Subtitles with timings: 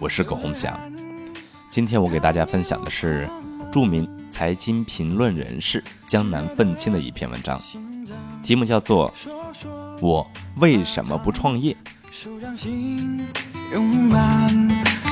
[0.00, 0.78] 我是葛洪祥。
[1.68, 3.28] 今天我给大家分享的是
[3.72, 7.60] 著名财经评论人士江南愤青的一篇文章，
[8.42, 9.12] 题目叫做
[10.00, 10.24] 《我
[10.58, 11.74] 为什么不创业》。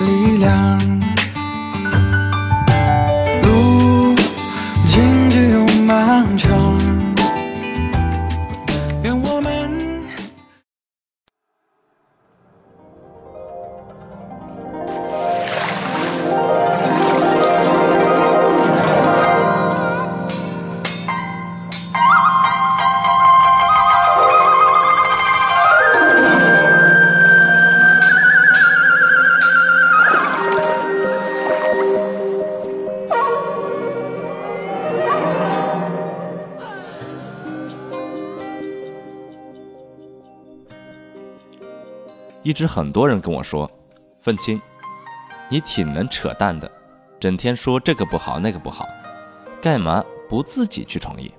[0.00, 0.99] 路
[42.42, 43.70] 一直很多人跟我说
[44.22, 44.58] ：“愤青，
[45.50, 46.70] 你挺能扯淡的，
[47.18, 48.88] 整天说这个不好那个不好，
[49.60, 51.30] 干嘛不自己去创业？”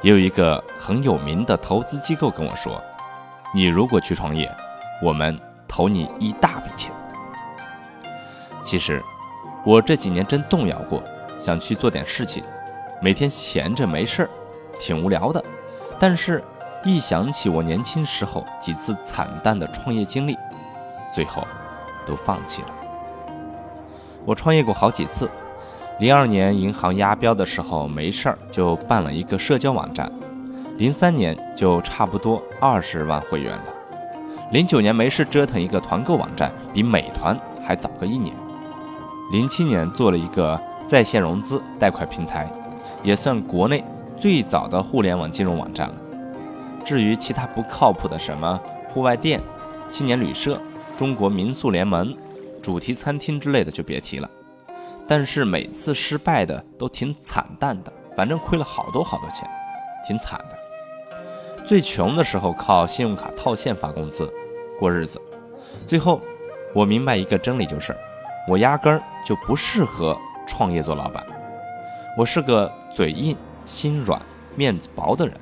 [0.00, 2.82] 也有一个很有名的投资机构跟我说
[3.54, 4.50] ：“你如果去创业，
[5.02, 6.90] 我们投你一大笔钱。”
[8.64, 9.02] 其实
[9.62, 11.02] 我这几年真动摇过，
[11.38, 12.42] 想去做点事情，
[13.02, 14.30] 每天闲着没事儿，
[14.80, 15.44] 挺无聊的，
[15.98, 16.42] 但是。
[16.84, 20.36] 一想起我年轻时候几次惨淡的创业经历，
[21.14, 21.46] 最后
[22.04, 22.68] 都放弃了。
[24.24, 25.30] 我创业过好几次，
[26.00, 30.10] 零二年银行押标的时候没事儿就办了一个社交网站，
[30.76, 33.64] 零三年就差不多二十万会员了，
[34.50, 38.34] 零九年没事折腾一个团购网站，比美团还早个一年，
[39.30, 42.50] 零七年做了一个在线融资贷款平台，
[43.04, 43.84] 也算国内
[44.16, 45.94] 最早的互联网金融网站了。
[46.84, 49.40] 至于其他不靠谱的什么户外店、
[49.90, 50.60] 青年旅社、
[50.98, 52.16] 中国民宿联盟、
[52.60, 54.28] 主题餐厅之类的就别提了。
[55.08, 59.48] 但是每次失败的都挺惨淡的，反正亏了好多好多钱，
[60.06, 60.58] 挺惨的。
[61.64, 64.32] 最穷的时候靠信用卡套现发工资
[64.78, 65.20] 过日子。
[65.86, 66.20] 最后
[66.74, 67.96] 我明白一个真理，就是
[68.48, 71.24] 我压根儿就不适合创业做老板。
[72.16, 74.20] 我是个嘴硬、心软、
[74.54, 75.36] 面子薄的人。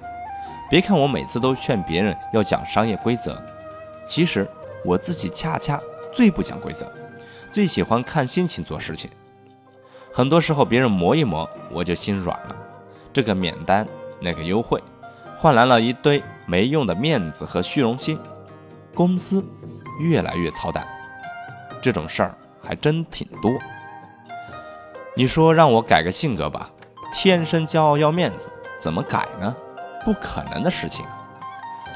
[0.70, 3.42] 别看我每次都劝别人要讲商业规则，
[4.06, 4.48] 其实
[4.84, 5.80] 我自己恰恰
[6.12, 6.86] 最不讲规则，
[7.50, 9.10] 最喜欢看心情做事情。
[10.12, 12.56] 很多时候别人磨一磨，我就心软了。
[13.12, 13.84] 这个免单，
[14.20, 14.80] 那个优惠，
[15.36, 18.16] 换来了一堆没用的面子和虚荣心，
[18.94, 19.44] 公司
[19.98, 20.86] 越来越操蛋。
[21.82, 23.50] 这种事儿还真挺多。
[25.16, 26.70] 你说让我改个性格吧，
[27.12, 28.48] 天生骄傲要面子，
[28.78, 29.56] 怎么改呢？
[30.04, 31.04] 不可能的事情。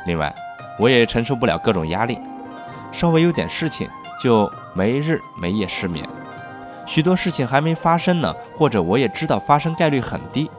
[0.06, 0.34] 另外，
[0.78, 2.19] 我也承受不了各种压力，
[2.92, 3.88] 稍微有点事情
[4.20, 6.06] 就没日没夜失眠。
[6.87, 10.50] 许多事情还没发生呢，或者我也知道发生概率很低，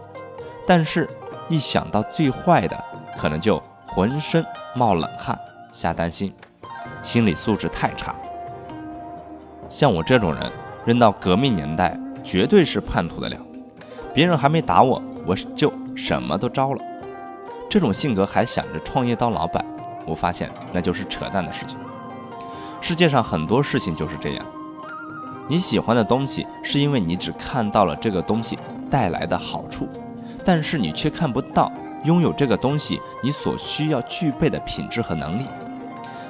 [0.66, 1.07] 但是
[1.50, 2.83] 一想到最坏的，
[3.17, 5.38] 可能就浑身冒冷汗，
[5.72, 6.33] 瞎担心，
[7.03, 8.16] 心理素质太差。
[9.69, 10.51] 像我这种人，
[10.85, 13.39] 扔到革命年代，绝对是叛徒的料。
[14.13, 16.83] 别人还没打我，我就什么都招了。
[17.69, 19.65] 这种性格还想着创业当老板，
[20.05, 21.77] 我发现那就是扯淡的事情。
[22.81, 24.45] 世界上很多事情就是这样，
[25.47, 28.57] 你喜欢的东西是因为你只看到了这个东西
[28.89, 29.87] 带来的好处，
[30.43, 31.71] 但是你却看不到
[32.03, 35.45] 拥有这个东西你所需要具备的品质和能力。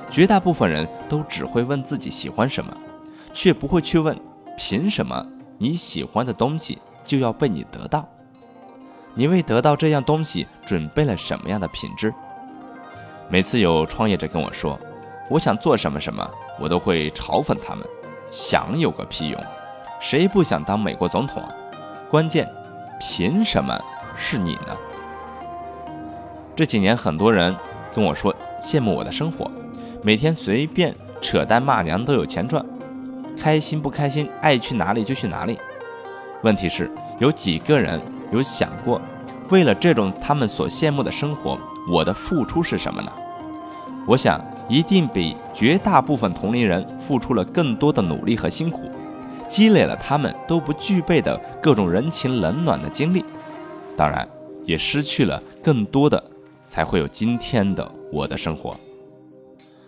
[0.10, 2.72] 绝大部分人都只会问自己喜欢什么，
[3.34, 4.18] 却不会去问
[4.56, 5.26] 凭什么
[5.58, 8.08] 你喜欢的东西就要被你得到。
[9.18, 12.14] 你为得到这样东西准备了什么样的品质？
[13.30, 14.78] 每次有创业者跟我说，
[15.30, 16.30] 我想做什么什么，
[16.60, 17.88] 我都会嘲讽他们：
[18.30, 19.42] 想有个屁用！
[20.02, 21.50] 谁不想当美国总统啊？
[22.10, 22.46] 关键，
[23.00, 23.80] 凭什么
[24.18, 24.76] 是你呢？
[26.54, 27.56] 这几年很多人
[27.94, 29.50] 跟我说羡慕我的生活，
[30.04, 32.64] 每天随便扯淡骂娘都有钱赚，
[33.40, 35.58] 开心不开心，爱去哪里就去哪里。
[36.42, 38.02] 问题是，有几个人？
[38.32, 39.02] 有想过，
[39.50, 41.58] 为了这种他们所羡慕的生活，
[41.90, 43.12] 我的付出是什么呢？
[44.08, 48.90] 我想，一定比绝大部分同龄人付出了更多的努力和辛苦，
[49.48, 53.24] 积累了他们都不具备的各种人情冷暖的经历，
[53.96, 54.28] 当然，
[54.64, 56.24] 也失去了更多的，
[56.68, 58.76] 才会有今天的我的生活。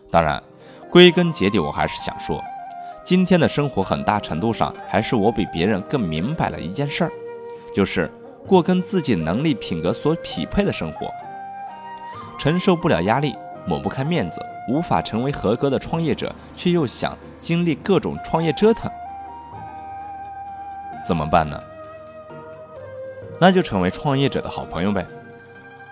[0.10, 0.42] 当然，
[0.90, 2.44] 归根结底，我还是想说，
[3.04, 7.12] 今天的生活很大程度上还是我比别人更明白了一件事儿，
[7.76, 8.12] 就是。
[8.48, 11.12] 过跟自己能力品格所匹配的生活，
[12.40, 13.36] 承受不了压力，
[13.68, 18.90] 抹不开面子，无法成为合格的创业者，却又想经历各种创业折腾，
[21.06, 21.62] 怎么办呢？
[23.40, 25.06] 那就成为创业者的好朋友呗。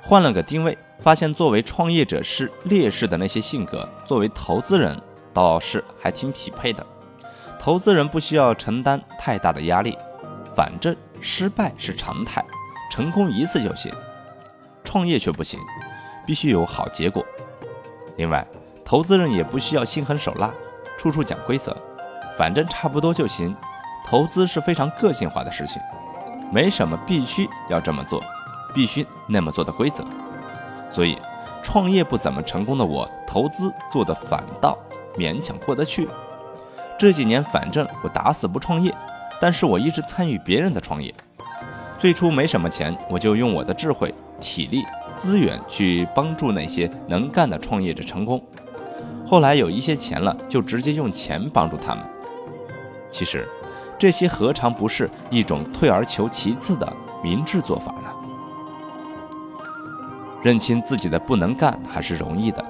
[0.01, 4.99] 换了个定位，发现作为创业者是劣势的那些性格，作为投资人
[5.33, 6.85] 倒是还挺匹配的。
[7.59, 9.97] 投资人不需要承担太大的压力，
[10.55, 12.45] 反正失败是常态，
[12.91, 13.91] 成功一次就行。
[14.83, 15.59] 创业却不行，
[16.23, 17.25] 必须有好结果。
[18.15, 18.45] 另外，
[18.85, 20.53] 投资人也不需要心狠手辣，
[20.99, 21.75] 处处讲规则，
[22.37, 23.55] 反正差不多就行。
[24.05, 25.81] 投资是非常个性化的事情，
[26.51, 28.23] 没什么必须要这么做，
[28.71, 30.05] 必须那么做的规则。
[30.87, 31.19] 所以，
[31.63, 34.77] 创业不怎么成功的我，投资做的反倒
[35.17, 36.07] 勉强过得去。
[36.99, 38.95] 这几年反正我打死不创业，
[39.39, 41.13] 但是我一直参与别人的创业。
[41.97, 44.83] 最初没什么钱，我就用我的智慧、体力、
[45.17, 48.41] 资源去帮助那些能干的创业者成功。
[49.25, 52.03] 后来有一些钱了，就直接用钱帮助他们。
[53.09, 53.47] 其实，
[53.97, 56.93] 这些何尝不是一种退而求其次的
[57.23, 58.11] 明智做法呢？
[60.43, 62.63] 认清自己的不能干还是容易的，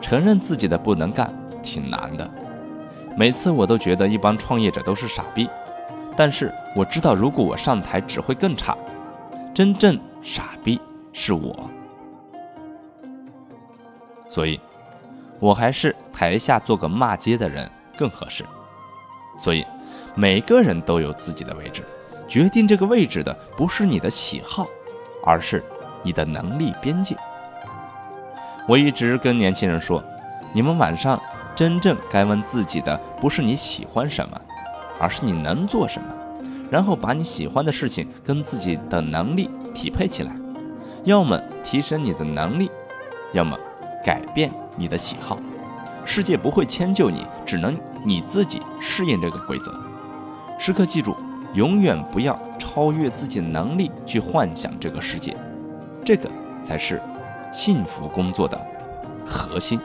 [0.00, 2.30] 承认自己的不能干挺难的。
[3.16, 5.48] 每次我都觉得一帮创业者都是傻逼，
[6.16, 8.76] 但是我知道，如果我上台只会更差。
[9.54, 10.80] 真正傻逼
[11.12, 11.70] 是我，
[14.28, 14.60] 所以，
[15.40, 18.44] 我还是台下做个骂街的人更合适。
[19.36, 19.64] 所以，
[20.14, 21.82] 每个人都有自己的位置，
[22.28, 24.66] 决定这个位置的不是你的喜好，
[25.24, 25.64] 而是
[26.02, 27.16] 你的能力边界。
[28.68, 30.02] 我一直跟年轻人说，
[30.52, 31.20] 你们晚上。
[31.54, 34.38] 真正该问自己的不是你喜欢什么，
[34.98, 36.08] 而是你能做什么，
[36.70, 40.34] 然后把你喜欢的事情跟自己的能力匹配起来，
[41.04, 42.70] 要么提升你的能力，
[43.32, 43.56] 要么
[44.04, 45.38] 改变你的喜好。
[46.04, 49.74] 世界不会迁就你，只能你自己适应这个规则。
[50.58, 51.16] 时刻记住，
[51.54, 55.36] 永远不要超越自己能力去幻想这个世界，
[56.04, 56.30] 这个
[56.62, 57.02] 才是
[57.52, 58.58] 幸福工作的
[59.26, 59.80] 核心。